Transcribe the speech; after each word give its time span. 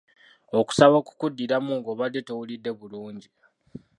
Okusaba 0.59 0.95
okukuddiramu 1.01 1.71
ng’obadde 1.79 2.19
towulidde 2.27 2.71
kirungi. 2.79 3.29